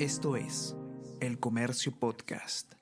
Esto 0.00 0.34
es 0.34 0.74
El 1.20 1.38
Comercio 1.38 1.92
Podcast. 1.96 2.72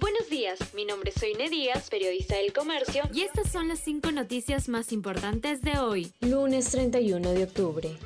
Buenos 0.00 0.30
días, 0.30 0.58
mi 0.72 0.86
nombre 0.86 1.10
es 1.14 1.20
Soine 1.20 1.50
Díaz, 1.50 1.90
periodista 1.90 2.36
del 2.36 2.54
Comercio, 2.54 3.02
y 3.12 3.20
estas 3.20 3.52
son 3.52 3.68
las 3.68 3.80
cinco 3.80 4.10
noticias 4.10 4.70
más 4.70 4.92
importantes 4.92 5.60
de 5.60 5.78
hoy, 5.78 6.10
lunes 6.20 6.70
31 6.70 7.32
de 7.32 7.44
octubre. 7.44 7.98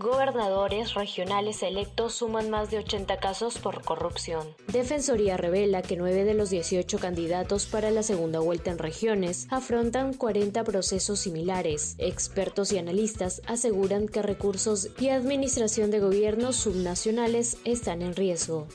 Gobernadores 0.00 0.94
regionales 0.94 1.62
electos 1.62 2.14
suman 2.14 2.48
más 2.48 2.70
de 2.70 2.78
80 2.78 3.18
casos 3.18 3.58
por 3.58 3.84
corrupción. 3.84 4.48
Defensoría 4.72 5.36
revela 5.36 5.82
que 5.82 5.98
9 5.98 6.24
de 6.24 6.32
los 6.32 6.48
18 6.48 6.98
candidatos 6.98 7.66
para 7.66 7.90
la 7.90 8.02
segunda 8.02 8.40
vuelta 8.40 8.70
en 8.70 8.78
regiones 8.78 9.46
afrontan 9.50 10.14
40 10.14 10.64
procesos 10.64 11.18
similares. 11.18 11.96
Expertos 11.98 12.72
y 12.72 12.78
analistas 12.78 13.42
aseguran 13.46 14.08
que 14.08 14.22
recursos 14.22 14.88
y 14.98 15.10
administración 15.10 15.90
de 15.90 16.00
gobiernos 16.00 16.56
subnacionales 16.56 17.58
están 17.66 18.00
en 18.00 18.16
riesgo. 18.16 18.68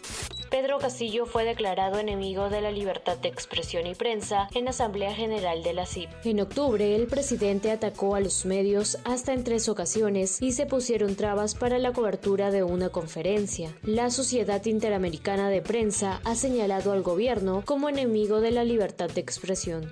Pedro 0.55 0.79
Castillo 0.79 1.25
fue 1.25 1.43
declarado 1.43 1.99
enemigo 1.99 2.47
de 2.47 2.61
la 2.61 2.71
libertad 2.71 3.17
de 3.17 3.27
expresión 3.27 3.85
y 3.87 3.93
prensa 3.93 4.47
en 4.53 4.69
Asamblea 4.69 5.13
General 5.13 5.61
de 5.63 5.73
la 5.73 5.85
CIP. 5.85 6.09
En 6.23 6.39
octubre, 6.39 6.95
el 6.95 7.07
presidente 7.07 7.71
atacó 7.71 8.15
a 8.15 8.21
los 8.21 8.45
medios 8.45 8.97
hasta 9.03 9.33
en 9.33 9.43
tres 9.43 9.67
ocasiones 9.67 10.41
y 10.41 10.53
se 10.53 10.65
pusieron 10.65 11.17
trabas 11.17 11.55
para 11.55 11.77
la 11.77 11.91
cobertura 11.91 12.51
de 12.51 12.63
una 12.63 12.87
conferencia. 12.87 13.75
La 13.83 14.09
Sociedad 14.09 14.63
Interamericana 14.65 15.49
de 15.49 15.61
Prensa 15.61 16.21
ha 16.23 16.35
señalado 16.35 16.93
al 16.93 17.01
gobierno 17.01 17.61
como 17.65 17.89
enemigo 17.89 18.39
de 18.39 18.51
la 18.51 18.63
libertad 18.63 19.09
de 19.09 19.19
expresión. 19.19 19.91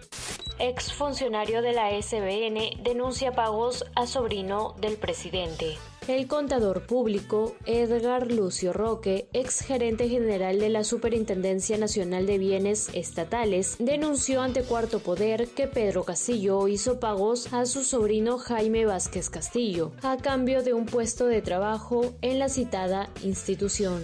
Ex 0.59 0.93
funcionario 0.93 1.61
de 1.61 1.73
la 1.73 1.89
SBN 2.01 2.81
denuncia 2.81 3.33
pagos 3.33 3.83
a 3.95 4.07
sobrino 4.07 4.75
del 4.79 4.95
presidente. 4.95 5.75
El 6.07 6.27
contador 6.27 6.85
público 6.85 7.55
Edgar 7.65 8.29
Lucio 8.29 8.73
Roque, 8.73 9.29
ex 9.31 9.61
gerente 9.61 10.09
general 10.09 10.59
de 10.59 10.67
la 10.67 10.83
Superintendencia 10.83 11.77
Nacional 11.77 12.25
de 12.25 12.37
Bienes 12.37 12.89
Estatales, 12.93 13.77
denunció 13.79 14.41
ante 14.41 14.63
Cuarto 14.63 14.99
Poder 14.99 15.47
que 15.47 15.67
Pedro 15.67 16.03
Castillo 16.03 16.67
hizo 16.67 16.99
pagos 16.99 17.53
a 17.53 17.65
su 17.65 17.85
sobrino 17.85 18.37
Jaime 18.37 18.85
Vázquez 18.85 19.29
Castillo, 19.29 19.93
a 20.01 20.17
cambio 20.17 20.61
de 20.61 20.73
un 20.73 20.87
puesto 20.87 21.25
de 21.27 21.41
trabajo 21.41 22.13
en 22.21 22.37
la 22.37 22.49
citada 22.49 23.09
institución. 23.23 24.03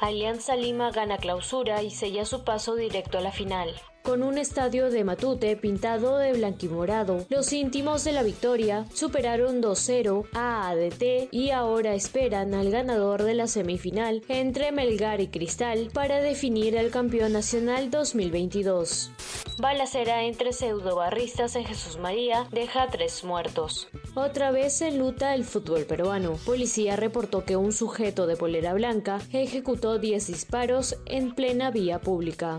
Alianza 0.00 0.56
Lima 0.56 0.90
gana 0.90 1.18
clausura 1.18 1.82
y 1.82 1.90
sella 1.90 2.24
su 2.24 2.44
paso 2.44 2.76
directo 2.76 3.18
a 3.18 3.20
la 3.20 3.32
final. 3.32 3.68
Con 4.02 4.22
un 4.22 4.38
estadio 4.38 4.90
de 4.90 5.04
Matute 5.04 5.56
pintado 5.56 6.16
de 6.16 6.32
blanquimorado, 6.32 7.26
los 7.28 7.52
íntimos 7.52 8.02
de 8.02 8.12
la 8.12 8.22
victoria 8.22 8.86
superaron 8.94 9.62
2-0 9.62 10.26
a 10.32 10.70
ADT 10.70 11.28
y 11.30 11.50
ahora 11.50 11.94
esperan 11.94 12.54
al 12.54 12.70
ganador 12.70 13.22
de 13.24 13.34
la 13.34 13.46
semifinal 13.46 14.22
entre 14.28 14.72
Melgar 14.72 15.20
y 15.20 15.28
Cristal 15.28 15.90
para 15.92 16.20
definir 16.20 16.78
al 16.78 16.90
campeón 16.90 17.34
nacional 17.34 17.90
2022. 17.90 19.10
Balacera 19.58 20.24
entre 20.24 20.54
pseudobarristas 20.54 21.54
en 21.54 21.66
Jesús 21.66 21.98
María 21.98 22.46
deja 22.50 22.88
tres 22.88 23.22
muertos. 23.22 23.88
Otra 24.14 24.50
vez 24.50 24.72
se 24.72 24.90
luta 24.92 25.34
el 25.34 25.44
fútbol 25.44 25.84
peruano. 25.84 26.38
Policía 26.46 26.96
reportó 26.96 27.44
que 27.44 27.56
un 27.56 27.72
sujeto 27.72 28.26
de 28.26 28.36
polera 28.36 28.72
blanca 28.72 29.20
ejecutó 29.32 29.98
10 29.98 30.26
disparos 30.26 30.96
en 31.04 31.34
plena 31.34 31.70
vía 31.70 32.00
pública. 32.00 32.58